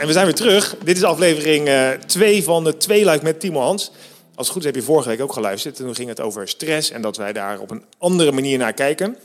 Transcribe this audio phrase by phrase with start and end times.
[0.00, 0.76] En we zijn weer terug.
[0.84, 1.68] Dit is aflevering
[2.06, 3.90] 2 van de Tweeluik met Timo Hans.
[4.34, 5.78] Als het goed is heb je vorige week ook geluisterd.
[5.78, 8.72] En toen ging het over stress en dat wij daar op een andere manier naar
[8.72, 9.16] kijken.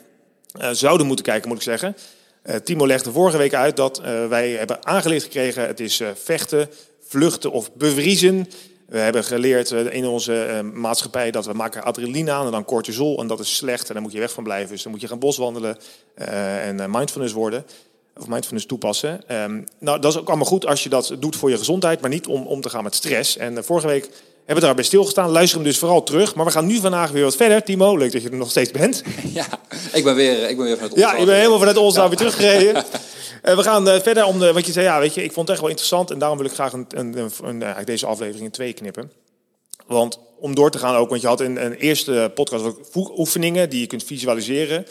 [0.51, 1.95] Eh, zouden moeten kijken, moet ik zeggen.
[2.41, 5.67] Eh, Timo legde vorige week uit dat eh, wij hebben aangeleerd gekregen...
[5.67, 6.69] het is vechten,
[7.07, 8.47] vluchten of bevriezen.
[8.87, 13.19] We hebben geleerd in onze maatschappij dat we maken adrenaline aan en dan cortisol.
[13.19, 14.69] En dat is slecht en daar moet je weg van blijven.
[14.69, 15.77] Dus dan moet je gaan boswandelen
[16.15, 17.65] en mindfulness worden
[18.19, 19.21] of mindfulness toepassen.
[19.27, 22.09] Um, nou, dat is ook allemaal goed als je dat doet voor je gezondheid, maar
[22.09, 23.37] niet om om te gaan met stress.
[23.37, 25.29] En vorige week hebben we daarbij stilgestaan.
[25.29, 26.35] Luister hem dus vooral terug.
[26.35, 27.63] Maar we gaan nu vandaag weer wat verder.
[27.63, 29.03] Timo, leuk dat je er nog steeds bent.
[29.33, 29.45] Ja,
[29.93, 32.09] ik ben weer, ik ben weer vanuit Ja, ik ben helemaal vanuit Olsdaal ja.
[32.09, 32.75] weer teruggereden.
[32.75, 35.47] uh, we gaan uh, verder om de, wat je zei, ja, weet je, ik vond
[35.47, 36.11] het echt wel interessant.
[36.11, 39.11] En daarom wil ik graag een, een, een, deze aflevering in twee knippen.
[39.87, 43.69] Want om door te gaan ook, want je had in een eerste podcast ook oefeningen
[43.69, 44.85] die je kunt visualiseren.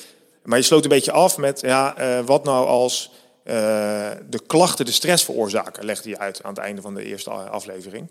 [0.44, 3.10] Maar je sloot een beetje af met, ja, wat nou als
[4.28, 8.08] de klachten de stress veroorzaken, legde je uit aan het einde van de eerste aflevering.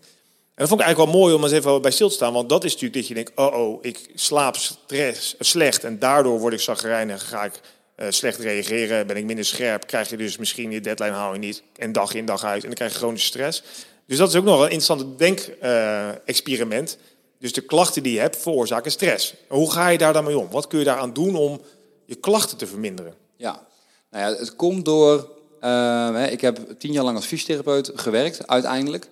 [0.55, 2.33] En dat vond ik eigenlijk wel mooi om eens even bij stil te staan.
[2.33, 6.39] Want dat is natuurlijk dat je denkt, oh oh, ik slaap stress, slecht en daardoor
[6.39, 7.59] word ik zagrijnig, ga ik
[7.97, 11.63] uh, slecht reageren, ben ik minder scherp, krijg je dus misschien je deadline je niet
[11.75, 13.63] en dag in dag uit en dan krijg je chronische stress.
[14.07, 16.97] Dus dat is ook nog een interessante denk-experiment.
[17.39, 19.33] Dus de klachten die je hebt veroorzaken stress.
[19.47, 20.49] Hoe ga je daar dan mee om?
[20.51, 21.61] Wat kun je daaraan doen om
[22.05, 23.13] je klachten te verminderen?
[23.35, 23.67] Ja,
[24.11, 25.31] nou ja, het komt door.
[25.61, 29.09] Uh, ik heb tien jaar lang als fysiotherapeut gewerkt, uiteindelijk.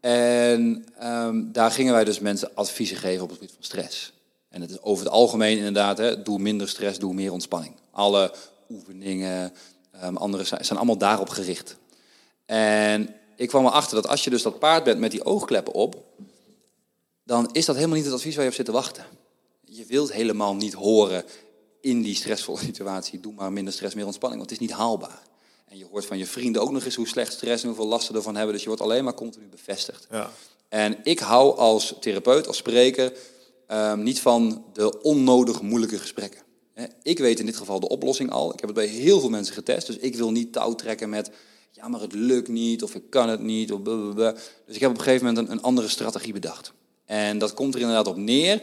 [0.00, 4.12] En um, daar gingen wij dus mensen adviezen geven op het gebied van stress.
[4.48, 7.74] En het is over het algemeen inderdaad, hè, doe minder stress, doe meer ontspanning.
[7.90, 8.32] Alle
[8.70, 9.52] oefeningen,
[10.04, 11.76] um, andere zijn, zijn allemaal daarop gericht.
[12.46, 16.04] En ik kwam erachter dat als je dus dat paard bent met die oogkleppen op,
[17.24, 19.04] dan is dat helemaal niet het advies waar je op zit te wachten.
[19.64, 21.24] Je wilt helemaal niet horen
[21.80, 25.22] in die stressvolle situatie, doe maar minder stress, meer ontspanning, want het is niet haalbaar.
[25.64, 28.06] En je hoort van je vrienden ook nog eens hoe slecht stress en hoeveel last
[28.06, 28.52] ze ervan hebben.
[28.52, 30.06] Dus je wordt alleen maar continu bevestigd.
[30.10, 30.30] Ja.
[30.68, 33.12] En ik hou als therapeut, als spreker,
[33.68, 36.40] um, niet van de onnodig moeilijke gesprekken.
[37.02, 38.52] Ik weet in dit geval de oplossing al.
[38.52, 39.86] Ik heb het bij heel veel mensen getest.
[39.86, 41.30] Dus ik wil niet touw trekken met...
[41.70, 43.72] ja, maar het lukt niet of ik kan het niet.
[43.72, 44.32] Of blablabla.
[44.66, 46.72] Dus ik heb op een gegeven moment een, een andere strategie bedacht.
[47.04, 48.62] En dat komt er inderdaad op neer.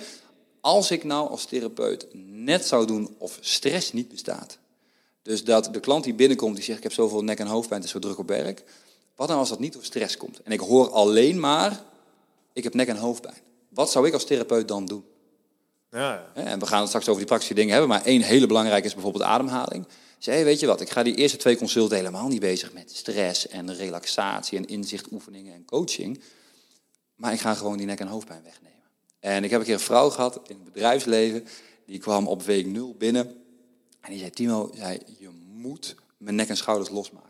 [0.67, 4.57] Als ik nou als therapeut net zou doen of stress niet bestaat...
[5.22, 7.89] Dus dat de klant die binnenkomt, die zegt ik heb zoveel nek- en hoofdpijn, het
[7.89, 8.63] is zo druk op werk.
[9.16, 10.41] Wat nou als dat niet door stress komt?
[10.41, 11.83] En ik hoor alleen maar,
[12.53, 13.38] ik heb nek- en hoofdpijn.
[13.69, 15.03] Wat zou ik als therapeut dan doen?
[15.91, 16.31] Ja.
[16.33, 18.94] En we gaan het straks over die praktische dingen hebben, maar één hele belangrijke is
[18.94, 19.85] bijvoorbeeld ademhaling.
[20.17, 23.47] Zeg, weet je wat, ik ga die eerste twee consulten helemaal niet bezig met stress
[23.47, 26.22] en relaxatie en inzichtoefeningen en coaching.
[27.16, 28.77] Maar ik ga gewoon die nek- en hoofdpijn wegnemen.
[29.19, 31.47] En ik heb een keer een vrouw gehad in het bedrijfsleven,
[31.85, 33.25] die kwam op week nul binnen.
[34.01, 37.28] En die zei, Timo, zei, je moet mijn nek en schouders losmaken.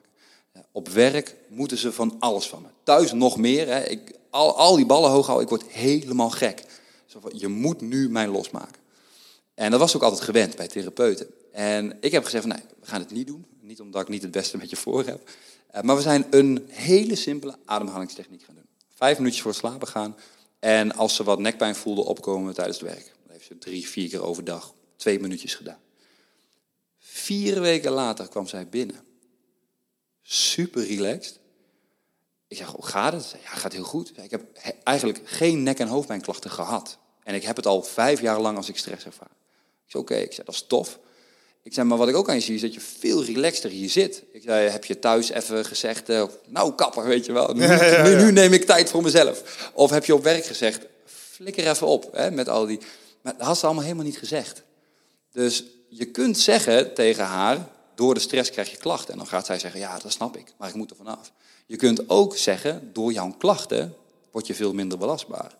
[0.71, 2.67] Op werk moeten ze van alles van me.
[2.83, 3.67] Thuis nog meer.
[3.67, 3.83] Hè.
[3.83, 6.63] Ik, al, al die ballen hoog houden, ik word helemaal gek.
[7.05, 8.81] Zo van, je moet nu mij losmaken.
[9.53, 11.27] En dat was ook altijd gewend bij therapeuten.
[11.51, 13.45] En ik heb gezegd, van, nee, we gaan het niet doen.
[13.61, 15.29] Niet omdat ik niet het beste met je voor heb.
[15.67, 18.65] Eh, maar we zijn een hele simpele ademhalingstechniek gaan doen.
[18.95, 20.15] Vijf minuutjes voor het slapen gaan.
[20.59, 23.05] En als ze wat nekpijn voelde opkomen tijdens het werk.
[23.23, 25.79] Dan heeft ze drie, vier keer overdag twee minuutjes gedaan.
[26.97, 29.05] Vier weken later kwam zij binnen.
[30.21, 31.39] Super relaxed.
[32.47, 33.35] Ik zeg, hoe gaat het?
[33.43, 34.17] Ja, gaat heel goed.
[34.17, 36.97] Ik heb eigenlijk geen nek- en hoofdpijnklachten gehad.
[37.23, 39.31] En ik heb het al vijf jaar lang als ik stress ervaar.
[39.85, 40.99] Ik zei, oké, dat is tof.
[41.67, 43.89] Ik zei, maar wat ik ook aan je zie is dat je veel relaxter hier
[43.89, 44.23] zit.
[44.31, 47.53] Ik zei, heb je thuis even gezegd, uh, nou kapper, weet je wel.
[47.55, 47.67] Nu,
[48.03, 49.69] nu, nu, neem ik tijd voor mezelf.
[49.73, 52.79] Of heb je op werk gezegd, flikker even op hè, met al die...
[53.21, 54.63] Maar dat had ze allemaal helemaal niet gezegd.
[55.31, 59.11] Dus je kunt zeggen tegen haar, door de stress krijg je klachten.
[59.11, 61.31] En dan gaat zij zeggen, ja, dat snap ik, maar ik moet er vanaf.
[61.65, 63.95] Je kunt ook zeggen, door jouw klachten
[64.31, 65.55] word je veel minder belastbaar.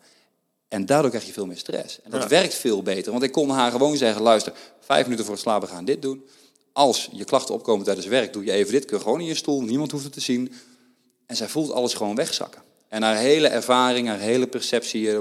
[0.68, 2.02] En daardoor krijg je veel meer stress.
[2.02, 3.12] En dat werkt veel beter.
[3.12, 6.26] Want ik kon haar gewoon zeggen, luister, vijf minuten voor het slapen gaan dit doen.
[6.74, 8.86] Als je klachten opkomen tijdens werk, doe je even dit.
[8.86, 10.54] Kun gewoon in je stoel, niemand hoeft het te zien.
[11.26, 12.62] En zij voelt alles gewoon wegzakken.
[12.88, 15.20] En haar hele ervaring, haar hele perceptie, eh,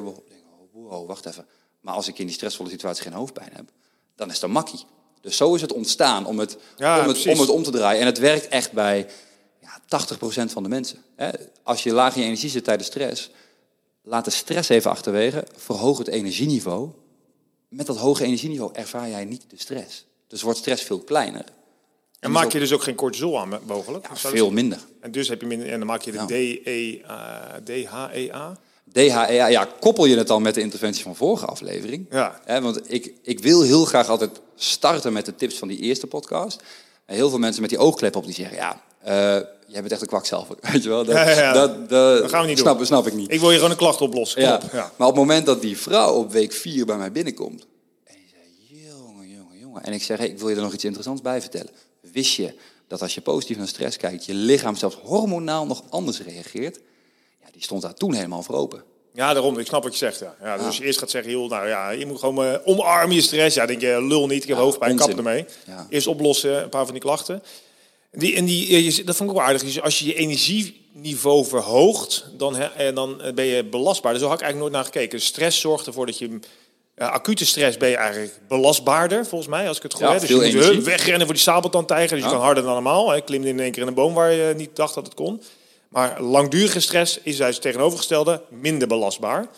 [0.73, 1.47] wow, wacht even.
[1.81, 3.71] Maar als ik in die stressvolle situatie geen hoofdpijn heb,
[4.15, 4.85] dan is dat makkie.
[5.21, 8.01] Dus zo is het ontstaan om het, om, het om het om te draaien.
[8.01, 9.07] En het werkt echt bij
[9.61, 9.81] Ja,
[10.49, 10.99] 80% van de mensen.
[11.63, 13.31] Als je laag in je energie zit tijdens stress,
[14.07, 16.91] laat de stress even achterwege, verhoog het energieniveau.
[17.69, 20.07] Met dat hoge energieniveau ervaar jij niet de stress.
[20.27, 21.45] Dus wordt stress veel kleiner.
[22.21, 24.07] En maak je dus ook geen cortisol aan mogelijk?
[24.09, 24.79] Ja, veel minder.
[25.01, 27.61] En dus heb je minder, en dan maak je de Ja.
[27.65, 28.59] Uh, DHEA.
[28.93, 32.07] DHEA, ja, koppel je het dan met de interventie van vorige aflevering?
[32.11, 32.41] Ja.
[32.61, 36.63] Want ik, ik wil heel graag altijd starten met de tips van die eerste podcast.
[37.05, 40.01] En heel veel mensen met die oogklep op die zeggen, ja, eh, jij bent echt
[40.01, 40.57] een kwakzalver.
[40.73, 41.05] Weet je wel?
[41.05, 41.53] Dat, Ja, ja, ja.
[41.53, 42.87] Dat, dat, Dat gaan we niet snap, doen.
[42.87, 43.33] Snap ik niet.
[43.33, 44.41] Ik wil je gewoon een klacht oplossen.
[44.43, 44.61] Ja.
[44.73, 47.67] Maar op het moment dat die vrouw op week 4 bij mij binnenkomt.
[48.05, 49.83] En die zei, jongen, jongen, jongen.
[49.83, 51.71] En ik zeg, hey, ik wil je er nog iets interessants bij vertellen.
[52.13, 52.55] Wist je
[52.89, 56.77] dat als je positief naar stress kijkt, je lichaam zelfs hormonaal nog anders reageert?
[57.43, 58.83] Ja, die stond daar toen helemaal voor open.
[59.13, 59.59] Ja, daarom.
[59.59, 60.19] Ik snap wat je zegt.
[60.19, 60.35] Ja.
[60.43, 63.15] Ja, dus als je eerst gaat zeggen, joh, nou ja, je moet gewoon eh, omarmen
[63.17, 63.57] je stress.
[63.57, 65.19] Ja, denk je, lul niet, ik heb Ja, hoofdpijn, kap onzin.
[65.27, 65.45] ermee.
[65.67, 65.87] Ja.
[65.89, 67.43] Eerst oplossen, een paar van die klachten.
[68.17, 69.83] Die, en die, eh, dat vond ik ook wel aardig.
[69.83, 74.13] Als je je energieniveau verhoogt, dan, en dan eh, ben je belastbaar.
[74.13, 75.21] Dus zo had ik eigenlijk nooit naar gekeken.
[75.21, 76.39] Stress zorgt ervoor dat je...
[76.95, 80.21] eh, acute stress ben je eigenlijk belastbaarder, volgens mij, als ik het goed Ja, heb.
[80.21, 80.81] Dus je moet energie.
[80.81, 82.17] wegrennen voor die sabeltandtijger.
[82.17, 83.11] Dus je kan harder dan normaal.
[83.11, 83.21] Hè.
[83.21, 85.43] Klimde in één keer in een boom waar je niet dacht dat het kon.
[85.89, 89.49] Maar langdurige stress is juist het tegenovergestelde minder belastbaar.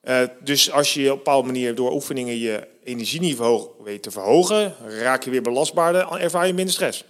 [0.00, 4.74] Eh, dus als je op een bepaalde manier door oefeningen je energieniveau weet te verhogen,
[4.86, 7.04] raak je weer belastbaarder, ervaar je minder stress.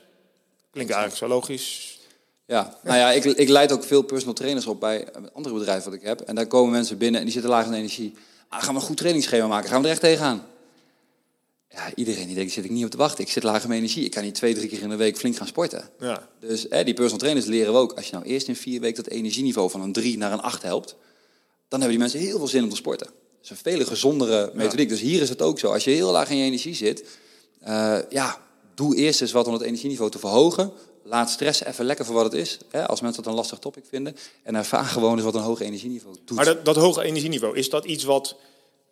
[0.79, 1.99] Klinkt eigenlijk zo logisch.
[2.47, 5.85] Ja, nou ja, ik, ik leid ook veel personal trainers op bij een andere bedrijf
[5.85, 6.21] wat ik heb.
[6.21, 8.15] En daar komen mensen binnen en die zitten laag in energie.
[8.49, 9.71] Ah, gaan we een goed trainingsschema maken?
[9.71, 10.47] Gaan we er echt tegenaan?
[11.69, 13.25] Ja, iedereen die denkt, zit ik niet op te wachten.
[13.25, 14.05] Ik zit laag in mijn energie.
[14.05, 15.91] Ik kan niet twee, drie keer in de week flink gaan sporten.
[16.01, 16.29] Ja.
[16.41, 17.93] Dus hè, die personal trainers leren we ook.
[17.93, 20.63] Als je nou eerst in vier weken dat energieniveau van een 3 naar een 8
[20.63, 20.97] helpt,
[21.69, 23.07] dan hebben die mensen heel veel zin om te sporten.
[23.07, 24.89] Dat is een veel gezondere methodiek.
[24.89, 25.73] Dus hier is het ook zo.
[25.73, 27.05] Als je heel laag in je energie zit,
[27.61, 28.47] eh, ja,
[28.79, 30.73] doe eerst eens wat om het energieniveau te verhogen.
[31.03, 32.59] Laat stress even lekker voor wat het is.
[32.71, 34.17] Hè, als mensen dat een lastig topic vinden.
[34.43, 36.37] En ervaar gewoon eens wat een hoog energieniveau doet.
[36.37, 38.37] Maar dat, dat hoge energieniveau, is dat iets wat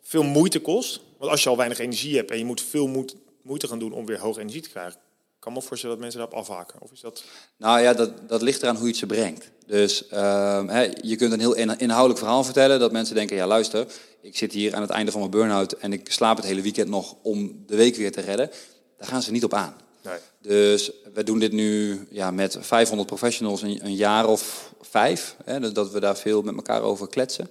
[0.01, 1.01] veel moeite kost?
[1.17, 3.91] Want als je al weinig energie hebt en je moet veel moed- moeite gaan doen
[3.91, 4.99] om weer hoge energie te krijgen,
[5.39, 6.81] kan me voorstellen dat mensen daarop afhaken.
[6.81, 7.23] Of is dat...
[7.57, 9.51] Nou ja, dat, dat ligt eraan hoe je het ze brengt.
[9.65, 13.47] Dus ehm, hè, je kunt een heel in- inhoudelijk verhaal vertellen dat mensen denken, ja
[13.47, 13.87] luister,
[14.21, 16.89] ik zit hier aan het einde van mijn burn-out en ik slaap het hele weekend
[16.89, 18.49] nog om de week weer te redden.
[18.97, 19.75] Daar gaan ze niet op aan.
[20.03, 20.17] Nee.
[20.41, 25.35] Dus we doen dit nu ja, met 500 professionals een, een jaar of vijf.
[25.45, 27.49] Hè, dus dat we daar veel met elkaar over kletsen.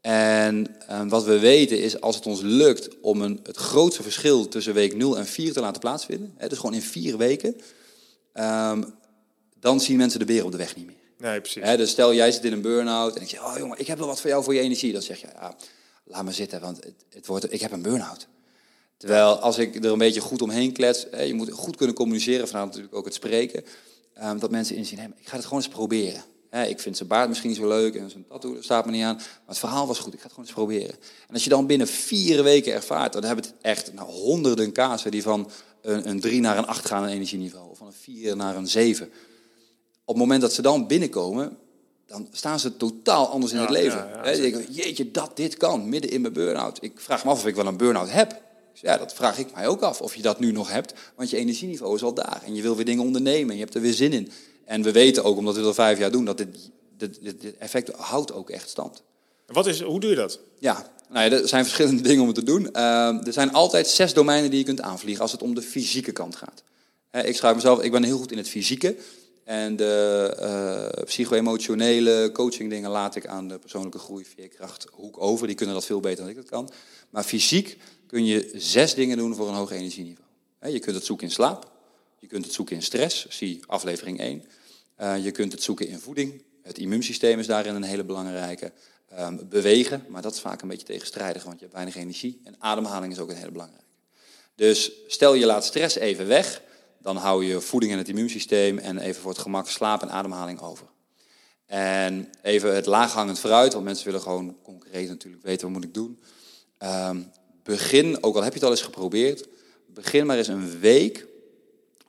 [0.00, 4.48] En eh, wat we weten is, als het ons lukt om een, het grootste verschil
[4.48, 7.60] tussen week 0 en 4 te laten plaatsvinden, hè, dus gewoon in vier weken,
[8.32, 8.82] ehm,
[9.60, 10.94] dan zien mensen de beren op de weg niet meer.
[11.18, 11.62] Nee, precies.
[11.62, 13.98] Hè, dus stel jij zit in een burn-out en ik zeg, oh jongen, ik heb
[13.98, 14.92] wel wat voor jou voor je energie.
[14.92, 15.56] Dan zeg je, ja,
[16.04, 18.26] laat maar zitten, want het, het wordt, ik heb een burn-out.
[18.96, 22.48] Terwijl als ik er een beetje goed omheen klets, hè, je moet goed kunnen communiceren,
[22.48, 23.64] vandaar natuurlijk ook het spreken,
[24.14, 26.22] ehm, dat mensen inzien, maar ik ga het gewoon eens proberen.
[26.68, 29.14] Ik vind zijn baard misschien niet zo leuk en zijn tattoo staat me niet aan,
[29.16, 30.94] maar het verhaal was goed, ik ga het gewoon eens proberen.
[31.28, 34.72] En als je dan binnen vier weken ervaart, dan hebben we het echt nou, honderden
[34.72, 35.50] kazen die van
[35.82, 38.68] een, een 3 naar een 8 gaan in energieniveau, of van een 4 naar een
[38.68, 39.10] 7
[40.04, 41.56] op het moment dat ze dan binnenkomen,
[42.06, 44.08] dan staan ze totaal anders in Ja, het leven.
[44.24, 46.78] ja, ja, jeetje, dat dit kan, midden in mijn burn-out.
[46.82, 48.42] Ik vraag me af of ik wel een burn-out heb.
[48.74, 50.94] Zeg, Ja, dat vraag ik mij ook af, of je dat nu nog hebt.
[51.16, 52.42] Want je energieniveau is al daar.
[52.44, 53.50] En je wil weer dingen ondernemen.
[53.50, 54.30] En je hebt er weer zin in.
[54.64, 57.56] En we weten ook, omdat we het al vijf jaar doen, dat dit, dit, dit,
[57.58, 59.02] effect houdt ook echt stand.
[59.46, 60.40] Wat is, hoe doe je dat?
[60.58, 62.72] Ja, nou ja, er zijn verschillende dingen om het te doen.
[62.72, 66.12] Ehm, er zijn altijd zes domeinen die je kunt aanvliegen als het om de fysieke
[66.12, 66.62] kant gaat.
[67.24, 68.96] Ik schrijf mezelf, ik ben heel goed in het fysieke.
[69.44, 75.46] En de eh, psycho-emotionele coaching dingen laat ik aan de persoonlijke groei, veerkracht, hoek over.
[75.46, 76.70] Die kunnen dat veel beter dan ik dat kan.
[77.10, 80.28] Maar fysiek kun je zes dingen doen voor een hoog energieniveau.
[80.60, 81.72] Je kunt het zoeken in slaap.
[82.18, 84.44] Je kunt het zoeken in stress, zie aflevering 1.
[84.96, 86.42] Eh, je kunt het zoeken in voeding.
[86.62, 88.72] Het immuunsysteem is daarin een hele belangrijke.
[89.08, 92.40] Ehm, bewegen, maar dat is vaak een beetje tegenstrijdig, want je hebt weinig energie.
[92.44, 93.84] En ademhaling is ook een hele belangrijke.
[94.54, 96.62] Dus stel je laat stress even weg,
[96.98, 100.60] dan hou je voeding en het immuunsysteem en even voor het gemak slaap en ademhaling
[100.60, 100.86] over.
[101.66, 105.94] En even het laaghangend vooruit, want mensen willen gewoon concreet natuurlijk weten wat moet ik
[105.94, 106.20] doen.
[106.78, 107.20] Ehm,
[107.64, 109.48] begin, ook al heb je het al eens geprobeerd,
[109.86, 111.26] begin maar eens een week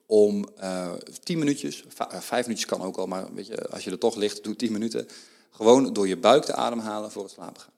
[0.06, 0.94] om eh
[1.24, 4.16] tien minuutjes, eh, vijf minuutjes kan ook al, maar weet je, als je er toch
[4.16, 5.08] ligt, doe tien minuten.
[5.52, 7.74] Gewoon door je buik te ademhalen voor het slapen gaan.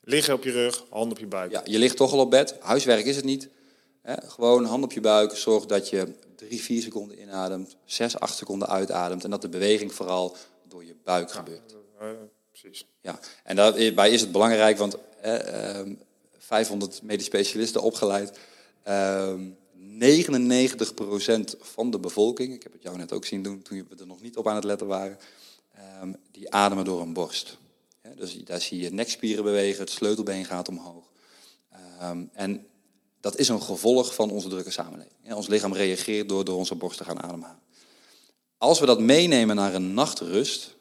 [0.00, 1.50] Liggen op je rug, hand op je buik.
[1.50, 2.56] Ja, je ligt toch al op bed.
[2.60, 3.48] Huiswerk is het niet.
[4.02, 4.14] Hè?
[4.26, 5.36] Gewoon hand op je buik.
[5.36, 7.76] Zorg dat je drie, vier seconden inademt.
[7.84, 9.24] Zes, acht seconden uitademt.
[9.24, 10.36] En dat de beweging vooral
[10.68, 11.76] door je buik gebeurt.
[11.98, 12.08] Eh,
[12.50, 12.86] precies.
[13.00, 13.18] Ja.
[13.44, 15.94] En daarbij is het belangrijk, want eh, ehm,
[16.38, 18.38] 500 medisch specialisten opgeleid.
[18.82, 23.96] ehm, 99% van de bevolking, ik heb het jou net ook zien doen toen we
[23.98, 25.18] er nog niet op aan het letten waren,
[25.74, 27.58] ehm, die ademen door een borst.
[28.16, 31.10] Dus daar zie je nekspieren bewegen, het sleutelbeen gaat omhoog.
[31.70, 32.66] Ehm, en
[33.20, 35.34] dat is een gevolg van onze drukke samenleving.
[35.34, 37.62] Ons lichaam reageert door door onze borst te gaan ademhalen.
[38.58, 40.76] Als we dat meenemen naar een nachtrust,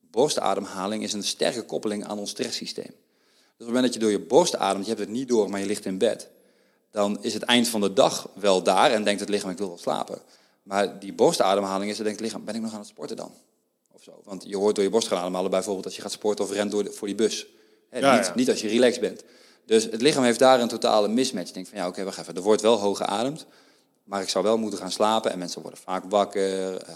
[0.00, 2.94] borstademhaling is een sterke koppeling aan ons stresssysteem.
[3.60, 5.50] Dus op het moment dat je door je borst ademt, je hebt het niet door,
[5.50, 6.28] maar je ligt in bed,
[6.90, 9.68] dan is het eind van de dag wel daar en denkt het lichaam, ik wil
[9.68, 10.18] wel slapen.
[10.62, 13.32] Maar die borstademhaling is, dan denkt het lichaam, ben ik nog aan het sporten dan?
[13.92, 14.20] Of zo.
[14.24, 16.70] Want je hoort door je borst gaan ademhalen, bijvoorbeeld als je gaat sporten of rent
[16.70, 17.46] door de, voor die bus.
[17.90, 18.32] Ja, niet, ja.
[18.34, 19.24] niet als je relaxed bent.
[19.66, 21.48] Dus het lichaam heeft daar een totale mismatch.
[21.48, 22.34] Je denkt van ja, oké, wacht even.
[22.34, 23.46] Er wordt wel hoog geademd,
[24.04, 25.32] maar ik zou wel moeten gaan slapen.
[25.32, 26.94] En mensen worden vaak wakker, eh,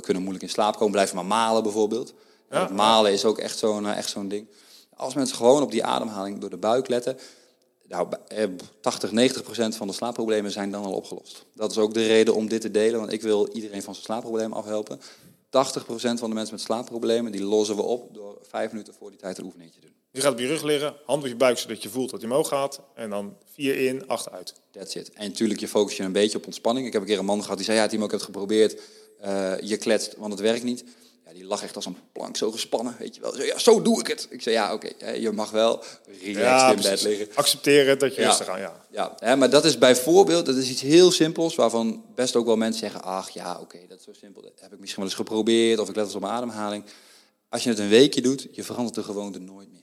[0.00, 2.14] kunnen moeilijk in slaap komen, blijven maar malen bijvoorbeeld.
[2.50, 2.68] Ja.
[2.68, 4.46] Malen is ook echt zo'n eh, echt zo'n ding.
[4.96, 7.18] Als mensen gewoon op die ademhaling door de buik letten,
[7.88, 8.44] nou, eh,
[8.80, 11.44] 80, 90 procent van de slaapproblemen zijn dan al opgelost.
[11.54, 14.06] Dat is ook de reden om dit te delen, want ik wil iedereen van zijn
[14.06, 15.00] slaapprobleem afhelpen.
[15.50, 19.10] 80 procent van de mensen met slaapproblemen, die lossen we op door vijf minuten voor
[19.10, 19.94] die tijd een oefeningetje te doen.
[20.10, 22.30] Je gaat op je rug liggen, hand op je buik zodat je voelt dat hij
[22.30, 22.80] omhoog gaat.
[22.94, 24.54] En dan vier in, acht uit.
[24.70, 25.12] That's it.
[25.12, 26.86] En natuurlijk, je focus je een beetje op ontspanning.
[26.86, 28.80] Ik heb een keer een man gehad die zei, ja Timo, ik heb het geprobeerd.
[29.20, 30.84] Eh, je kletst, want het werkt niet.
[31.26, 33.32] Ja, die lag echt als een plank zo gespannen, weet je wel.
[33.32, 34.26] Zo, ja, zo doe ik het.
[34.30, 35.82] Ik zei, ja, oké, je mag wel
[36.22, 37.28] relaxed in bed liggen.
[37.34, 38.26] Accepteren dat je Ja.
[38.26, 38.86] rustig aan, ja.
[38.90, 42.56] Ja, hè, maar dat is bijvoorbeeld, dat is iets heel simpels, waarvan best ook wel
[42.56, 44.42] mensen zeggen, ach ja, oké, dat is zo simpel.
[44.42, 46.84] Dat heb ik misschien wel eens geprobeerd, of ik let eens op mijn ademhaling.
[47.48, 49.82] Als je het een weekje doet, je verandert de gewoonte nooit meer.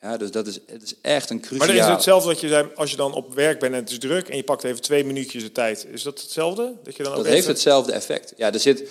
[0.00, 1.66] Ja, dus dat is, het is echt een Maar cruciaal...
[1.68, 3.90] dan is het hetzelfde wat je zei, als je dan op werk bent en het
[3.90, 5.86] is druk en je pakt even twee minuutjes de tijd.
[5.92, 6.74] Is dat hetzelfde?
[6.82, 8.32] Dat, je dan ook Dat heeft hetzelfde effect.
[8.36, 8.88] Ja, er zit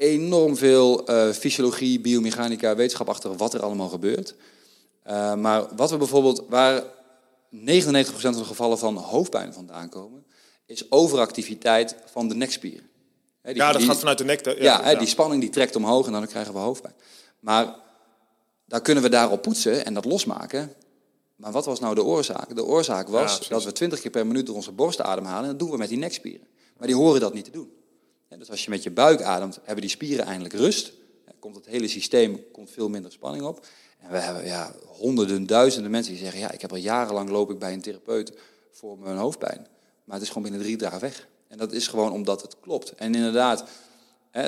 [0.00, 4.34] enorm veel eh, fysiologie, biomechanica, wetenschap achter wat er allemaal gebeurt.
[5.02, 6.82] Eh, maar wat we bijvoorbeeld, waar
[7.50, 10.24] 99% van de gevallen van hoofdpijn vandaan komen,
[10.66, 12.88] is overactiviteit van de nekspieren.
[13.42, 14.44] Die- Ja, dat die- gaat vanuit de nek.
[14.62, 16.94] Ja, die spanning die trekt omhoog en dan krijgen we hoofdpijn.
[17.40, 17.74] Maar
[18.66, 20.72] daar kunnen we daarop poetsen en dat losmaken.
[21.36, 22.54] Maar wat was nou de oorzaak?
[22.54, 25.42] De oorzaak was dat we 20 keer per minuut door onze borst ademhalen.
[25.42, 26.46] En dat doen we met die nekspieren.
[26.78, 27.72] Maar die horen dat niet te doen.
[28.38, 30.92] Dus als je met je buik ademt, hebben die spieren eindelijk rust.
[31.38, 33.66] Komt het hele systeem komt veel minder spanning op.
[33.98, 36.40] En we hebben ja, honderden, duizenden mensen die zeggen...
[36.40, 38.32] ja, ik heb al jarenlang loop ik bij een therapeut
[38.70, 39.66] voor mijn hoofdpijn.
[40.04, 41.28] Maar het is gewoon binnen drie dagen weg.
[41.48, 42.94] En dat is gewoon omdat het klopt.
[42.94, 43.64] En inderdaad,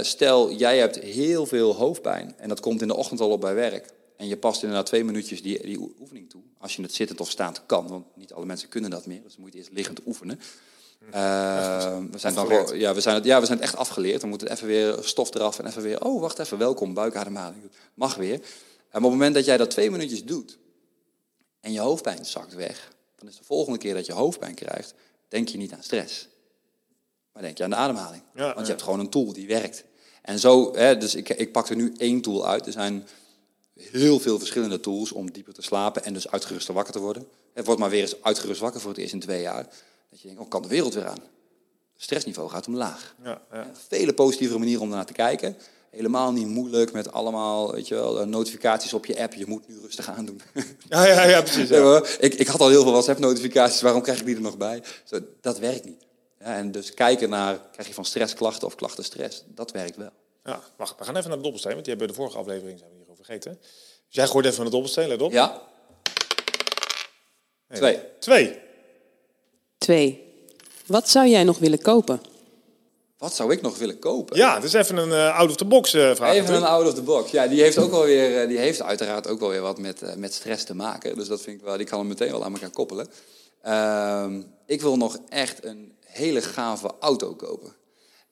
[0.01, 3.55] Stel, jij hebt heel veel hoofdpijn en dat komt in de ochtend al op bij
[3.55, 3.91] werk.
[4.17, 6.43] En je past inderdaad twee minuutjes die, die oe- oefening toe.
[6.59, 9.23] Als je het zittend of staand kan, want niet alle mensen kunnen dat meer.
[9.23, 10.41] Dus dan moet je eerst liggend oefenen.
[11.11, 12.71] Eh, we, zijn Afgeleerd.
[12.71, 14.21] ja, we, zijn het, ja, we zijn het echt afgeleerd.
[14.21, 16.05] Dan moet het even weer stof eraf en even weer...
[16.05, 17.71] Oh, wacht even, welkom, buikademhaling.
[17.95, 18.35] Mag weer.
[18.35, 20.59] En op het moment dat jij dat twee minuutjes doet
[21.61, 22.93] en je hoofdpijn zakt weg...
[23.17, 24.95] dan is de volgende keer dat je hoofdpijn krijgt,
[25.29, 26.29] denk je niet aan stress.
[27.33, 28.23] Maar denk je aan de ademhaling.
[28.35, 28.69] Ja, Want je ja.
[28.69, 29.85] hebt gewoon een tool die werkt.
[30.23, 32.67] En zo, hè, dus ik, ik pak er nu één tool uit.
[32.67, 33.07] Er zijn
[33.75, 37.27] heel veel verschillende tools om dieper te slapen en dus uitgeruster wakker te worden.
[37.53, 39.67] Het wordt maar weer eens uitgerust wakker voor het eerst in twee jaar.
[40.13, 41.21] Dat je denkt, oh, kan de wereld weer aan?
[41.93, 43.15] Het stressniveau gaat omlaag.
[43.23, 43.71] Ja, ja.
[43.89, 45.57] Vele positievere manieren om ernaar te kijken.
[45.91, 49.35] Helemaal niet moeilijk met allemaal weet je wel, eh, notificaties op je app.
[49.35, 50.41] Je moet nu rustig aandoen.
[50.89, 51.69] Ja, ja, ja, precies.
[51.69, 54.83] Ja, ik, ik had al heel veel WhatsApp-notificaties, waarom krijg ik die er nog bij?
[55.05, 56.05] Zo, dat werkt niet.
[56.39, 60.11] Ja, en dus kijken naar, krijg je van stressklachten of klachten stress, dat werkt wel.
[60.45, 62.79] Ja, wacht, we gaan even naar de dobbelsteen, want die hebben we de vorige aflevering
[62.79, 63.59] zijn we hierover vergeten.
[64.07, 65.33] Dus jij gooit even naar de dobbelsteen, let op.
[65.33, 65.63] Ja?
[67.69, 68.01] Nee, Twee.
[68.19, 68.61] Twee.
[69.83, 70.23] Twee.
[70.87, 72.21] Wat zou jij nog willen kopen?
[73.19, 74.37] Wat zou ik nog willen kopen?
[74.37, 76.31] Ja, dus even een eh, out-of-the-box eh, vraag.
[76.31, 76.67] Even een natuurlijk.
[76.67, 77.31] out of the box.
[77.31, 80.03] Ja, die heeft ook wel weer, eh, die heeft uiteraard ook wel weer wat met,
[80.03, 81.15] eh, met stress te maken.
[81.17, 83.09] Dus dat vind ik wel, die kan hem meteen wel aan elkaar koppelen.
[83.63, 87.73] Ehm, ik wil nog echt een hele gave auto kopen.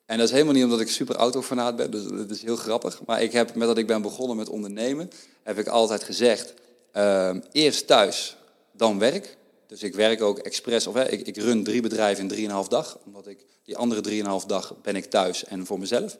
[0.07, 3.01] En dat is helemaal niet omdat ik super autofanaat ben, dus dat is heel grappig.
[3.07, 5.11] Maar ik heb, met dat ik ben begonnen met ondernemen,
[5.43, 6.55] heb ik altijd gezegd,
[6.93, 8.37] ehm, eerst thuis,
[8.73, 9.39] dan werk.
[9.71, 12.99] Dus ik werk ook expres, of ik, ik run drie bedrijven in drieënhalf dag.
[13.05, 16.17] Omdat ik die andere drieënhalf dag ben ik thuis en voor mezelf.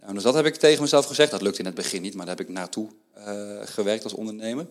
[0.00, 1.30] Nou, dus dat heb ik tegen mezelf gezegd.
[1.30, 4.66] Dat lukte in het begin niet, maar daar heb ik naartoe eh, gewerkt als ondernemer.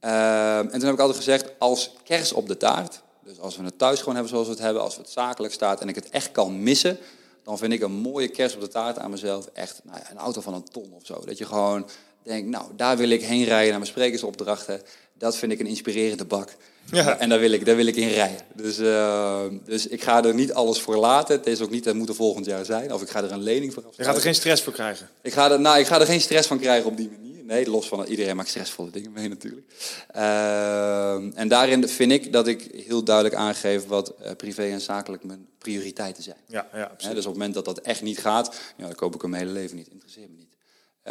[0.00, 3.64] Ehm, en toen heb ik altijd gezegd, als kers op de taart, dus als we
[3.64, 6.10] het thuis gewoon hebben zoals we het hebben, als het zakelijk staat en ik het
[6.10, 6.98] echt kan missen,
[7.42, 10.18] dan vind ik een mooie kers op de taart aan mezelf echt nou ja, een
[10.18, 11.24] auto van een ton of zo.
[11.24, 11.88] Dat je gewoon
[12.22, 14.82] denkt, nou, daar wil ik heen rijden naar mijn sprekersopdrachten.
[15.12, 16.56] Dat vind ik een inspirerende bak.
[16.90, 17.18] Ja.
[17.18, 18.40] En daar wil ik, daar wil ik in rijden.
[18.54, 21.36] Dus, eh, dus ik ga er niet alles voor laten.
[21.36, 22.92] Het is ook niet, dat moet er volgend jaar zijn.
[22.92, 24.04] Of ik ga er een lening voor Je afsluiten.
[24.04, 25.08] gaat er geen stress voor krijgen.
[25.22, 27.44] Ik ga, er, nou, ik ga er geen stress van krijgen op die manier.
[27.44, 29.66] Nee, los van iedereen maakt stressvolle dingen mee natuurlijk.
[30.10, 35.24] Ehm, en daarin vind ik dat ik heel duidelijk aangeef wat eh, privé en zakelijk
[35.24, 36.36] mijn prioriteiten zijn.
[36.46, 37.14] Ja, ja, absoluut.
[37.14, 39.42] dus op het moment dat dat echt niet gaat, ja, dan koop ik hem mijn
[39.42, 39.88] hele leven niet.
[39.88, 40.52] Interesseert me niet.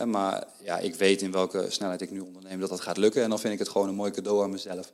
[0.06, 3.24] Maar ja, ik weet in welke snelheid ik nu onderneem dat dat gaat lukken.
[3.24, 4.92] En dan vind ik het gewoon een mooi cadeau aan mezelf.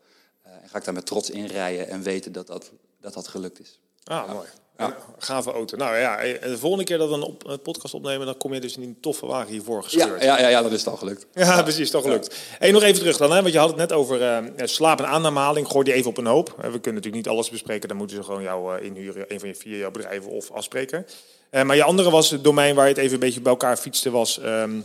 [0.50, 3.28] Eh, en ga ik daar met trots in rijden en weten dat dat, dat, dat
[3.28, 3.80] gelukt is.
[4.04, 4.48] Ah, mooi.
[4.78, 4.98] Ja.
[5.18, 5.78] Gave auto.
[5.78, 8.60] Nou ja, de volgende keer dat we een, op, een podcast opnemen, dan kom je
[8.60, 10.24] dus in die toffe wagen hiervoor gescheurd.
[10.24, 11.26] ja, ja, ja, dat is al gelukt.
[11.34, 12.36] Ja, precies, toch gelukt.
[12.60, 15.08] Hey, nog even terug dan, hè, want je had het net over eh, slaap en
[15.08, 15.68] ademhaling.
[15.68, 16.50] Gooi die even op een hoop.
[16.50, 17.88] Eh, we kunnen natuurlijk niet alles bespreken.
[17.88, 21.06] Dan moeten ze gewoon jou eh, inhuren, een van je vier jouw bedrijven of afspreken.
[21.50, 23.78] Eh, maar je andere was het domein waar je het even een beetje bij elkaar
[23.78, 24.82] fietste, was ehm,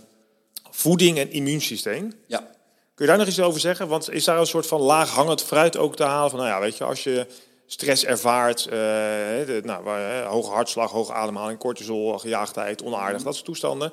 [0.71, 2.13] voeding en immuunsysteem.
[2.27, 2.51] Ja.
[2.95, 3.89] Kun je daar nog iets over zeggen?
[3.89, 6.31] Want is daar een soort van laaghangend fruit ook te halen?
[6.31, 7.27] Van, nou ja, weet je, als je
[7.67, 9.89] stress ervaart, eh, de, nou,
[10.25, 13.93] hoge hartslag, hoge ademhaling, cortisol, gejaagdheid, onaardig, dat soort toestanden.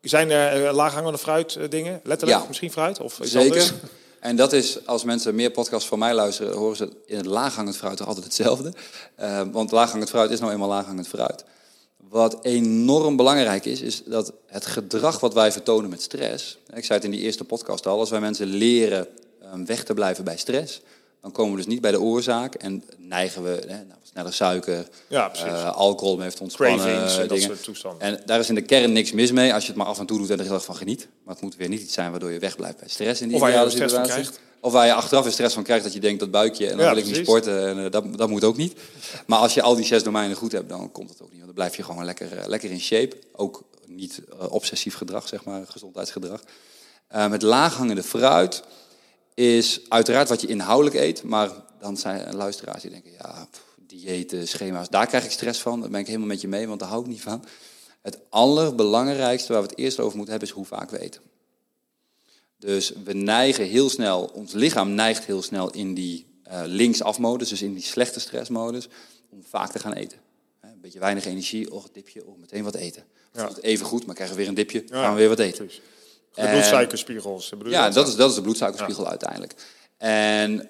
[0.00, 2.00] Zijn er eh, laaghangende fruit eh, dingen?
[2.04, 2.46] Letterlijk, Ja.
[2.48, 3.00] misschien fruit?
[3.00, 3.48] Of iets Zeker.
[3.50, 3.72] anders?
[4.20, 7.76] En dat is, als mensen meer podcasts van mij luisteren, horen ze in het laaghangend
[7.76, 8.72] fruit toch altijd hetzelfde.
[9.14, 11.44] Eh, want laaghangend fruit is nou eenmaal laaghangend fruit.
[12.08, 16.58] Wat enorm belangrijk is, is dat het gedrag wat wij vertonen met stress.
[16.74, 19.08] Ik zei het in die eerste podcast al, als wij mensen leren
[19.40, 20.80] eh, weg te blijven bij stress,
[21.20, 24.88] dan komen we dus niet bij de oorzaak en neigen we hè, nou, sneller suiker,
[25.08, 26.78] Ja, eh, alcohol te ontspannen.
[26.78, 27.42] Cravings, eh, dat dingen.
[27.44, 28.00] soort toestanden.
[28.00, 30.06] En daar is in de kern niks mis mee als je het maar af en
[30.06, 31.08] toe doet en er heel erg van geniet.
[31.24, 33.42] Maar het moet weer niet iets zijn waardoor je wegblijft bij stress in die Of
[33.42, 34.12] waar je stress van situatie.
[34.12, 34.40] krijgt.
[34.60, 36.86] Of waar je achteraf weer stress van krijgt dat je denkt dat buikje en dan
[36.86, 37.68] Ja, wil ik niet sporten.
[37.68, 38.78] En eh, dat, dat moet ook niet.
[39.26, 41.36] Maar als je al die zes domeinen goed hebt, dan komt het ook niet.
[41.36, 43.16] Want dan blijf je gewoon lekker, lekker in shape.
[43.32, 46.40] Ook niet obsessief gedrag, zeg maar, gezondheidsgedrag.
[47.28, 48.62] Met laaghangende fruit
[49.38, 51.22] is uiteraard wat je inhoudelijk eet.
[51.22, 55.80] Maar dan zijn luisteraars die denken, ja, pff, diëten, schema's, daar krijg ik stress van.
[55.80, 57.44] Daar ben ik helemaal met je mee, want daar hou ik niet van.
[58.02, 61.20] Het allerbelangrijkste waar we het eerst over moeten hebben, is hoe vaak we eten.
[62.58, 67.62] Dus we neigen heel snel, ons lichaam neigt heel snel in die eh linksafmodus, dus
[67.62, 68.88] in die slechte stressmodus,
[69.30, 70.18] om vaak te gaan eten.
[70.60, 73.04] Een beetje weinig energie, oh, dipje, oh, meteen wat eten.
[73.32, 73.50] Ja.
[73.60, 75.64] Even goed, maar krijgen we weer een dipje, Ja, gaan we weer wat eten.
[75.64, 75.82] precies.
[76.42, 77.52] De bloedsuikerspiegels.
[77.64, 79.54] Ja, dat is, dat is de bloedsuikerspiegel uiteindelijk.
[79.96, 80.68] En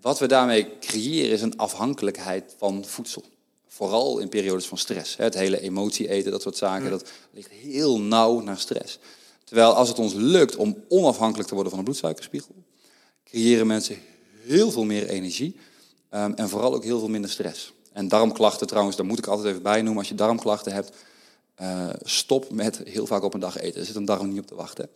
[0.00, 3.24] wat we daarmee creëren is een afhankelijkheid van voedsel.
[3.68, 5.16] Vooral in periodes van stress.
[5.16, 8.98] Het hele emotie eten, dat soort zaken, dat ligt heel nauw naar stress.
[9.44, 12.54] Terwijl als het ons lukt om onafhankelijk te worden van de bloedsuikerspiegel,
[13.24, 13.98] creëren mensen
[14.44, 15.56] heel veel meer energie
[16.10, 17.72] ehm, en vooral ook heel veel minder stress.
[17.92, 19.98] En darmklachten trouwens, daar moet ik altijd even bij noemen.
[19.98, 20.92] Als je darmklachten hebt,
[21.54, 23.80] eh, stop met heel vaak op een dag eten.
[23.80, 24.88] Er zit een darm niet op te wachten.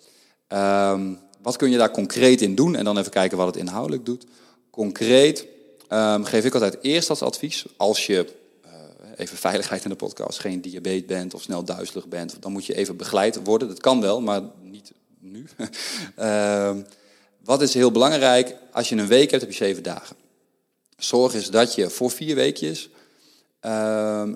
[0.51, 2.77] Ehm, wat kun je daar concreet in doen?
[2.77, 4.27] En dan even kijken wat het inhoudelijk doet.
[4.71, 5.47] Concreet
[5.89, 8.27] ehm, geef ik altijd eerst als advies, als je,
[8.63, 8.71] eh,
[9.17, 12.77] even veiligheid in de podcast, geen diabetes bent of snel duizelig bent, dan moet je
[12.77, 13.69] even begeleid worden.
[13.69, 15.47] Dat kan wel, maar niet nu.
[16.17, 16.83] Ehm,
[17.45, 18.57] wat is heel belangrijk?
[18.73, 20.17] Als je een week hebt, heb je zeven dagen.
[20.97, 22.89] Zorg eens dat je voor vier weekjes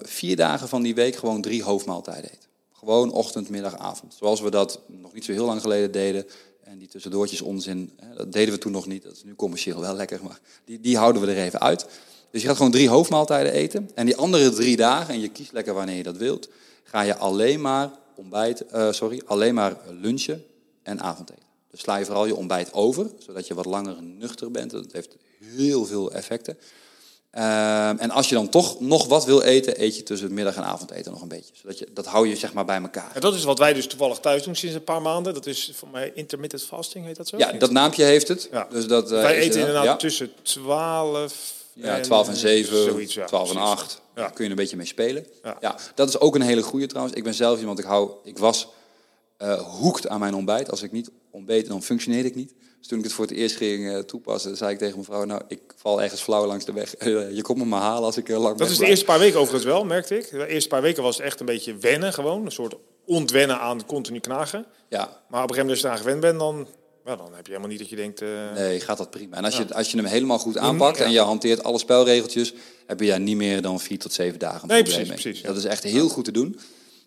[0.03, 2.49] vier dagen van die week gewoon drie hoofdmaaltijden eet.
[2.85, 4.15] Gewoon ochtend, middag, avond.
[4.19, 6.27] Zoals we dat nog niet zo heel lang geleden deden.
[6.61, 9.03] En die tussendoortjes onzin, dat deden we toen nog niet.
[9.03, 11.87] Dat is nu commerciël wel lekker, maar die, die houden we er even uit.
[12.31, 13.91] Dus je gaat gewoon drie hoofdmaaltijden eten.
[13.95, 16.49] En die andere drie dagen, en je kiest lekker wanneer je dat wilt,
[16.83, 20.45] ga je alleen maar ontbijt, eh, sorry, alleen maar lunchen
[20.83, 21.43] en avondeten.
[21.71, 24.71] Dus sla je vooral je ontbijt over, zodat je wat langer nuchter bent.
[24.71, 26.59] Dat heeft heel veel effecten.
[27.35, 30.57] Ehm, en als je dan toch nog wat wil eten, eet je tussen het middag
[30.57, 31.53] en avondeten nog een beetje.
[31.63, 33.11] Zodat je, dat hou je zeg maar bij elkaar.
[33.15, 35.35] En dat is wat wij dus toevallig thuis doen sinds een paar maanden.
[35.35, 37.39] Dat is voor mij intermittent fasting, heet dat zo?
[37.39, 38.49] Ja, dat naampje heeft het.
[38.53, 38.67] Ja.
[38.71, 39.97] Dus dat, eh, wij eten er- inderdaad ja.
[39.97, 43.73] tussen 12 Ja, 12 en 7, zoiets, ja, 12 en precies.
[43.73, 44.01] 8.
[44.15, 44.21] Ja.
[44.23, 45.27] Daar kun je een beetje mee spelen.
[45.43, 45.57] Ja.
[45.61, 45.77] Ja.
[45.95, 47.17] dat is ook een hele goede trouwens.
[47.17, 48.67] Ik ben zelf iemand, ik, hou, ik was
[49.45, 50.71] eh hoekt aan mijn ontbijt.
[50.71, 52.55] Als ik niet ontbeet, dan functioneerde ik niet.
[52.79, 55.25] Dus toen ik het voor het eerst ging eh, toepassen, zei ik tegen mijn vrouw...
[55.25, 56.95] nou, ik val ergens flauw langs de weg.
[57.05, 59.39] Eh, je komt me maar halen als ik lang Dat is de eerste paar weken
[59.39, 60.31] overigens wel, merkte ik.
[60.31, 62.45] De eerste paar weken was het echt een beetje wennen gewoon.
[62.45, 62.75] Een soort
[63.07, 64.67] ontwennen aan continu knagen.
[64.89, 66.55] Ja, Maar op een gegeven moment als je eraan gewend bent, dan,
[67.05, 68.21] nou, dan heb je helemaal niet dat je denkt...
[68.55, 69.37] Nee, gaat dat prima.
[69.37, 72.55] En als, je, als je hem helemaal goed aanpakt en je hanteert alle spelregeltjes,
[72.87, 75.23] heb je daar niet meer dan vier tot zeven dagen een Nee, probleem precies, mee.
[75.23, 75.49] precies, ja.
[75.49, 76.59] Dat is echt heel goed te doen.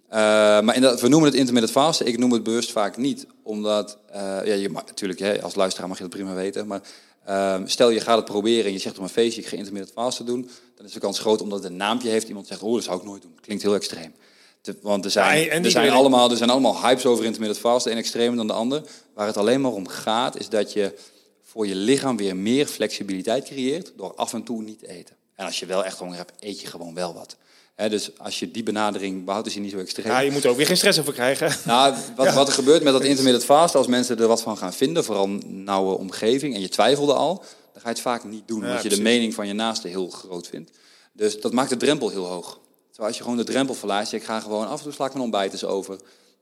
[0.10, 0.20] Eh,
[0.62, 2.06] maar we noemen het intermittent fasten.
[2.08, 5.88] Ik noem het bewust vaak niet, omdat eh, ja, je mag, natuurlijk hè, als luisteraar
[5.88, 6.82] mag je dat prima weten, maar
[7.26, 9.93] ehm, stel je gaat het proberen en je zegt op een feestje ik ga intermittent
[9.98, 12.28] fasten doen, dan is de kans groot omdat het een naampje heeft.
[12.28, 13.38] Iemand zegt, oh dat zou ik nooit doen.
[13.41, 14.13] Klinkt heel extreem.
[14.62, 17.91] Te- want er zijn, Ja, er, zijn allemaal, er zijn allemaal hypes over intermittent fasten,
[17.91, 18.82] een extremer dan de ander.
[19.13, 20.93] Waar het alleen maar om gaat, is dat je
[21.43, 25.15] voor je lichaam weer meer flexibiliteit creëert door af en toe niet te eten.
[25.36, 27.38] En als je wel echt honger hebt, eet je gewoon wel wat.
[27.89, 30.07] Dus als je die benadering behoudt, is hij niet zo extreem.
[30.07, 31.51] Ja, je moet er ook weer geen stress over krijgen.
[31.65, 34.73] Nou, wat, wat er gebeurt met dat intermittent fasten, als mensen er wat van gaan
[34.73, 37.35] vinden, vooral nauwe omgeving, en je twijfelde al,
[37.73, 39.87] dan ga je het vaak niet doen, Ja, omdat je de mening van je naaste
[39.87, 40.71] heel groot vindt.
[41.13, 42.59] Dus dat maakt de drempel heel hoog.
[42.89, 45.11] Terwijl als je gewoon de drempel verlaat, ik ga gewoon af en toe sla ik
[45.11, 45.97] mijn ontbijt eens over.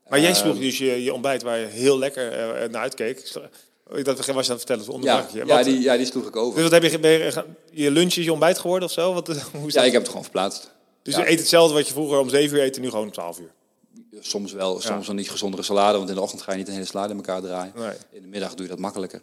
[0.07, 3.31] Maar jij Ehm, sloeg dus je, je ontbijt waar je heel lekker eh, naar uitkeek.
[4.03, 6.61] Dat was je aan het vertellen, onder Ja, ja, die, ja, die sloeg ik over.
[6.61, 9.13] Dus wat heb je, je, je lunch is je ontbijt geworden of zo?
[9.13, 9.85] Wat, hoe is Ja, dat?
[9.85, 10.73] ik heb het gewoon verplaatst.
[11.05, 11.21] Dus Ja.
[11.21, 13.39] je eet hetzelfde wat je vroeger om 7 uur eet, en nu gewoon om 12
[13.39, 13.51] uur.
[14.19, 16.73] Soms wel, soms een niet gezondere salade, want in de ochtend ga je niet een
[16.73, 17.73] hele salade in elkaar draaien.
[17.75, 17.91] Nee.
[18.11, 19.21] In de middag doe je dat makkelijker.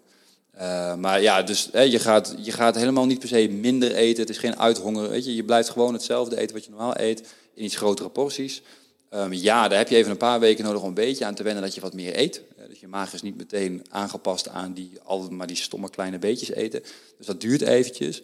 [0.51, 4.21] Eh, maar ja, dus hè, je, gaat, je gaat helemaal niet per se minder eten.
[4.21, 5.11] Het is geen uithongeren.
[5.11, 8.63] Weet je, je blijft gewoon hetzelfde eten wat je normaal eet, in iets grotere porties.
[9.09, 11.43] Ehm, ja, daar heb je even een paar weken nodig om een beetje aan te
[11.43, 12.43] wennen dat je wat meer eet.
[12.69, 16.51] Dus je maag is niet meteen aangepast aan die, al maar die stomme kleine beetjes
[16.51, 16.83] eten.
[17.17, 18.23] Dus dat duurt eventjes.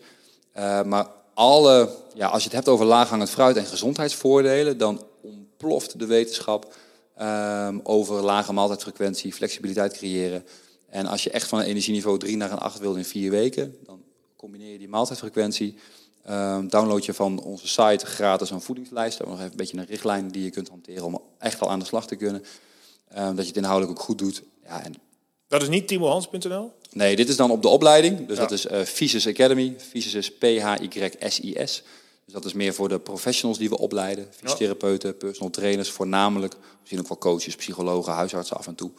[0.53, 1.07] Eh, maar
[1.38, 6.74] alle, ja, als je het hebt over laaghangend fruit en gezondheidsvoordelen, dan ontploft de wetenschap
[7.16, 10.46] ehm, over lage maaltijdfrequentie, flexibiliteit creëren.
[10.88, 13.77] En als je echt van een energieniveau 3 naar een 8 wil in vier weken,
[13.85, 14.03] dan
[14.37, 15.79] combineer je die maaltijdfrequentie.
[16.24, 19.18] Ehm, download je van onze site gratis een voedingslijst.
[19.18, 21.79] We nog even een beetje een richtlijn die je kunt hanteren om echt al aan
[21.79, 22.44] de slag te kunnen.
[23.09, 24.42] Ehm, dat je het inhoudelijk ook goed doet.
[24.64, 24.94] Ja, en
[25.48, 26.72] Dat is niet timohans.nl?
[26.92, 28.27] Nee, dit is dan op de opleiding.
[28.27, 28.46] Dus Ja.
[28.46, 29.77] dat is Physis Academy.
[29.90, 31.83] Physis is P-H-Y-S-I-S.
[32.24, 34.29] Dus dat is meer voor de professionals die we opleiden.
[34.31, 36.55] Fysiotherapeuten, personal trainers voornamelijk.
[36.81, 38.90] Misschien ook wel coaches, psychologen, huisartsen af en toe.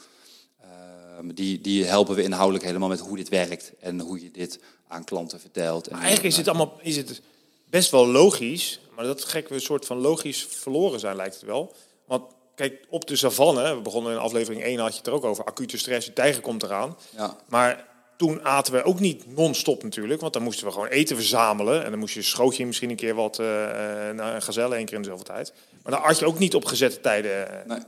[0.62, 3.72] Ehm, die, die helpen we inhoudelijk helemaal met hoe dit werkt.
[3.80, 5.88] En hoe je dit aan klanten vertelt.
[5.88, 7.22] En Maar eigenlijk is het allemaal is het
[7.70, 8.80] best wel logisch.
[8.96, 11.76] Maar dat gek we een soort van logisch verloren zijn, lijkt het wel.
[12.06, 12.24] Want
[12.60, 15.44] kijk, op de savanne, we begonnen in aflevering 1, had je het er ook over.
[15.44, 16.98] Acute stress, de tijger komt eraan.
[17.16, 17.36] Ja.
[17.48, 20.22] Maar toen aten we ook niet non-stop natuurlijk.
[20.22, 21.84] Want dan moesten we gewoon eten verzamelen.
[21.84, 24.76] En dan moest je schoot je misschien een keer wat eh eh, naar een gazelle,
[24.76, 25.54] één keer in de zoveel tijd.
[25.84, 27.64] Maar dan at je ook niet op gezette tijden.
[27.68, 27.80] Nee.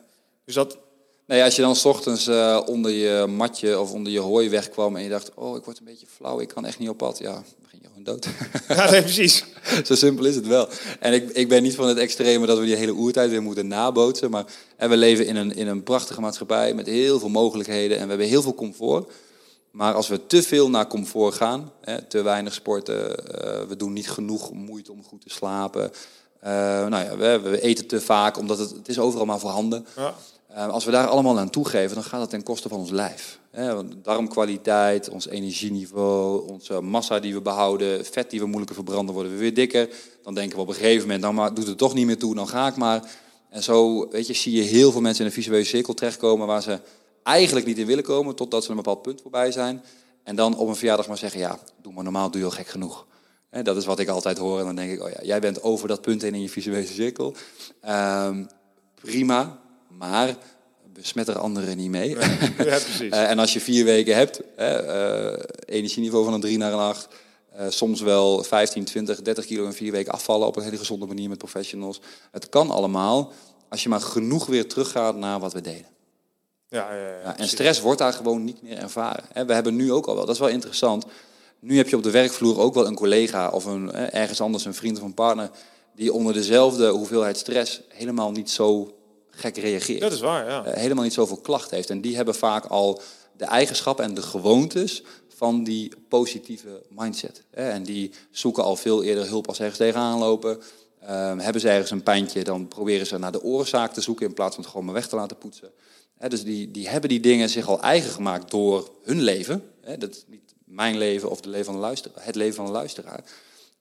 [0.45, 0.77] Dus dat,
[1.31, 4.95] Nee, als je dan 's ochtends eh, onder je matje of onder je hooi wegkwam
[4.95, 7.17] en je dacht, oh, ik word een beetje flauw, ik kan echt niet op pad.
[7.17, 8.27] Ja, dan begin je gewoon dood.
[8.77, 9.43] ja, nee, precies.
[9.87, 10.67] Zo simpel is het wel.
[10.99, 13.67] En ik, ik ben niet van het extreme dat we die hele oertijd weer moeten
[13.67, 14.29] nabootsen.
[14.29, 14.45] Maar
[14.77, 17.97] en we leven in een, in een prachtige maatschappij met heel veel mogelijkheden.
[17.97, 19.11] En we hebben heel veel comfort.
[19.71, 23.93] Maar als we te veel naar comfort gaan, hè, te weinig sporten, eh, we doen
[23.93, 25.91] niet genoeg moeite om goed te slapen.
[26.39, 26.51] eh,
[26.87, 29.85] nou ja, we, we eten te vaak, omdat het, het is overal maar voorhanden.
[29.95, 30.15] Ja.
[30.53, 33.39] Eh, als we daar allemaal aan toegeven, dan gaat dat ten koste van ons lijf.
[34.03, 39.37] Darmkwaliteit, ons energieniveau, onze massa die we behouden, vet die we moeilijker verbranden, worden we
[39.37, 39.89] weer dikker.
[40.23, 42.47] Dan denken we op een gegeven moment, maar, doet het toch niet meer toe, dan
[42.47, 43.11] ga ik maar.
[43.49, 46.61] En zo weet je, zie je heel veel mensen in een visuele cirkel terechtkomen waar
[46.61, 46.79] ze
[47.23, 49.83] eigenlijk niet in willen komen, totdat ze een bepaald punt voorbij zijn.
[50.23, 52.67] En dan op een verjaardag maar zeggen, ja, doe maar normaal, doe je al gek
[52.67, 53.05] genoeg.
[53.63, 54.59] Dat is wat ik altijd hoor.
[54.59, 56.87] En dan denk ik, oh ja, jij bent over dat punt heen in je visuele
[56.87, 57.35] cirkel.
[57.81, 58.45] Ehm,
[58.95, 59.59] prima,
[59.97, 60.35] maar
[60.93, 62.09] besmet er anderen niet mee.
[62.57, 63.11] Ja, precies.
[63.11, 66.79] Eh, en als je vier weken hebt, hè, eh, energieniveau van een 3 naar een
[66.79, 67.07] 8,
[67.51, 71.05] eh, soms wel 15, 20, 30 kilo in vier weken afvallen op een hele gezonde
[71.05, 72.01] manier met professionals.
[72.31, 73.31] Het kan allemaal
[73.69, 75.85] als je maar genoeg weer teruggaat naar wat we deden.
[76.67, 79.23] Ja, ja, ja, Ja, en stress wordt daar gewoon niet meer ervaren.
[79.33, 81.05] Hè, We hebben nu ook al wel, dat is wel interessant.
[81.59, 84.73] Nu heb je op de werkvloer ook wel een collega of een, ergens anders een
[84.73, 85.49] vriend of een partner
[85.95, 88.93] die onder dezelfde hoeveelheid stress helemaal niet zo
[89.41, 90.01] gek reageert.
[90.01, 90.65] Dat is waar, ja.
[90.65, 91.89] eh, helemaal niet zoveel klachten heeft.
[91.89, 93.01] En die hebben vaak al
[93.37, 95.03] de eigenschappen en de gewoontes
[95.35, 97.43] van die positieve mindset.
[97.51, 97.69] hè.
[97.69, 100.61] En die zoeken al veel eerder hulp als ergens tegenaan lopen.
[101.01, 104.33] Ehm, hebben ze ergens een pijntje, dan proberen ze naar de oorzaak te zoeken in
[104.33, 105.71] plaats van het gewoon maar weg te laten poetsen.
[106.17, 109.63] Hè, dus die, die hebben die dingen zich al eigen gemaakt door hun leven.
[109.81, 112.65] Hè, dat is niet mijn leven of de leven van de luisteraar, het leven van
[112.65, 113.23] de luisteraar.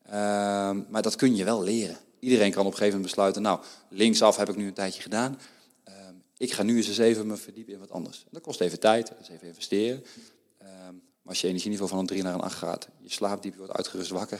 [0.05, 1.97] Ehm, maar dat kun je wel leren.
[2.21, 5.39] Iedereen kan op een gegeven moment besluiten, nou, linksaf heb ik nu een tijdje gedaan.
[5.83, 8.25] Ehm, ik ga nu eens eens even me verdiepen in wat anders.
[8.29, 10.03] Dat kost even tijd, dat is even investeren.
[10.57, 10.69] Ehm,
[11.21, 13.57] maar als je energieniveau van een 3 naar een 8 gaat, je slaapt diep, je
[13.57, 14.39] wordt uitgerust wakker,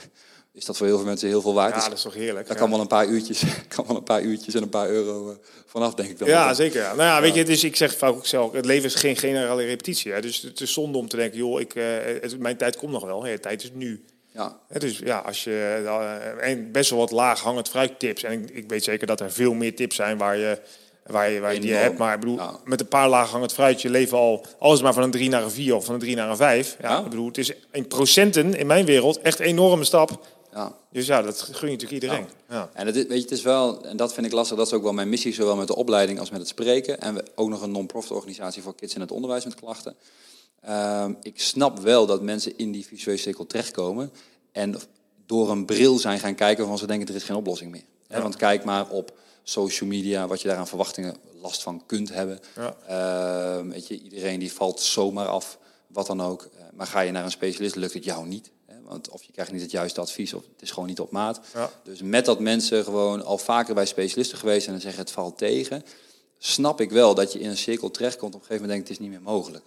[0.52, 1.70] is dat voor heel veel mensen heel veel waard.
[1.70, 2.46] Ja, Dus dat is toch heerlijk.
[2.46, 2.62] daar ja.
[2.62, 3.42] kan wel een paar uurtjes,
[3.74, 6.28] kan wel een paar uurtjes en een paar euro eh, vanaf, denk ik dan.
[6.28, 6.80] Ja, zeker.
[6.82, 6.88] Ja.
[6.94, 9.64] Nou ja, weet je, dus ik zeg vaak ook zelf, het leven is geen generale
[9.64, 10.12] repetitie.
[10.12, 10.20] Hè.
[10.20, 11.84] Dus het is zonde om te denken, joh, ik, eh,
[12.20, 13.20] het- mijn tijd komt nog wel.
[13.20, 14.04] De tijd is nu.
[14.34, 14.56] Ja.
[14.78, 15.82] Dus ja, als je
[16.40, 18.22] eh, en best wel wat laag hangend fruit tips.
[18.22, 20.58] En ik, ik weet zeker dat er veel meer tips zijn waar je,
[21.06, 21.98] waar je, waar je die hebt.
[21.98, 22.56] Maar ik bedoel, Ja.
[22.64, 25.42] met een paar laag hangend fruit, je leven al, alles maar van een 3 naar
[25.42, 26.76] een 4 of van een 3 naar een 5.
[26.80, 26.98] Ja, Ja.
[26.98, 30.26] Ik bedoel, het is in procenten in mijn wereld echt een enorme stap.
[30.54, 30.72] ja.
[30.90, 32.26] Dus ja, dat gun je natuurlijk iedereen.
[32.48, 32.70] Ja.
[32.72, 34.72] En het, is- weet je, het is wel, en dat vind ik lastig, dat is
[34.72, 37.00] ook wel mijn missie, zowel met de opleiding als met het spreken.
[37.00, 39.96] En we ook nog een non-profit organisatie voor kids in het onderwijs met klachten.
[40.62, 44.12] Ehm, ik snap wel dat mensen in die visuele cirkel terechtkomen
[44.52, 44.80] en
[45.26, 47.84] door een bril zijn gaan kijken van ze denken er is geen oplossing meer.
[48.08, 52.40] Want kijk maar op social media, wat je daar aan verwachtingen last van kunt hebben.
[52.56, 52.76] Ja.
[52.86, 56.42] Ehm, weet je, iedereen die valt zomaar af, wat dan ook.
[56.42, 58.50] Eh, maar ga je naar een specialist, lukt het jou niet.
[58.66, 58.74] Hè?
[58.82, 61.40] Want of je krijgt niet het juiste advies, of het is gewoon niet op maat.
[61.54, 61.70] Ja.
[61.84, 65.38] Dus met dat mensen gewoon al vaker bij specialisten geweest zijn en zeggen het valt
[65.38, 65.84] tegen,
[66.38, 68.34] snap ik wel dat je in een cirkel terechtkomt.
[68.34, 69.64] Op een gegeven moment denkt het is niet meer mogelijk.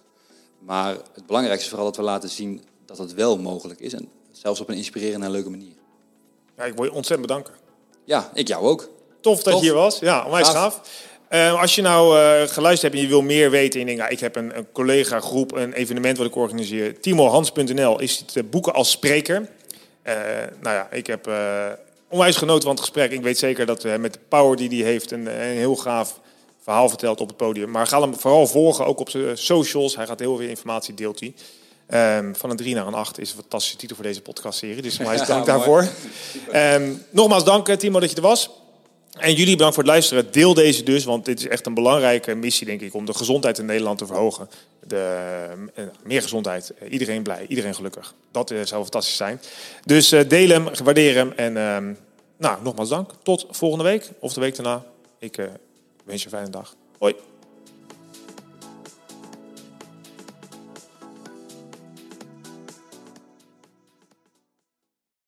[0.58, 3.92] Maar het belangrijkste is vooral dat we laten zien dat het wel mogelijk is.
[3.92, 5.74] En zelfs op een inspirerende en leuke manier.
[6.56, 7.54] Ja, ik wil je ontzettend bedanken.
[8.04, 8.88] Ja, ik jou ook.
[9.20, 9.62] Tof dat Tof.
[9.62, 9.98] je hier was.
[9.98, 10.80] Ja, onwijs Gaaf.
[11.28, 13.72] Eh, als je nou eh, geluisterd hebt en je wil meer weten...
[13.72, 17.00] en je denkt, nou, ik heb een, een collega groep, een evenement wat ik organiseer...
[17.00, 19.48] timorhans.nl is het eh, boeken als spreker.
[20.02, 20.14] Eh,
[20.60, 21.30] nou ja, ik heb
[22.08, 23.10] onwijs genoten van het gesprek.
[23.10, 25.10] Ik weet zeker dat met de power die hij heeft...
[25.10, 26.20] Een, een heel gaaf
[26.66, 27.70] verhaal vertelt op het podium.
[27.70, 29.96] Maar ga hem vooral volgen, ook op zijn socials.
[29.96, 31.34] Hij gaat heel veel informatie, deelt hij.
[31.86, 34.82] Ehm, van een 3 naar een 8 is een fantastische titel voor deze podcastserie.
[34.82, 35.58] Dus onwijs dank mooi.
[35.58, 35.88] daarvoor.
[36.52, 38.50] Ehm, nogmaals dank, eh, Timo, dat je er was.
[39.18, 40.32] En jullie bedankt voor het luisteren.
[40.32, 43.58] Deel deze dus, want dit is echt een belangrijke missie, denk ik, om de gezondheid
[43.58, 44.48] in Nederland te verhogen.
[44.86, 45.16] De,
[45.74, 48.14] eh, meer gezondheid, eh, iedereen blij, iedereen gelukkig.
[48.30, 49.40] Dat zou fantastisch zijn.
[49.84, 51.92] Dus eh, deel hem, waardeer hem en ehm,
[52.36, 53.10] nou, nogmaals dank.
[53.22, 54.84] Tot volgende week of de week daarna.
[55.18, 55.38] Ik
[56.06, 56.74] wens je een fijne dag.
[56.98, 57.14] Hoi.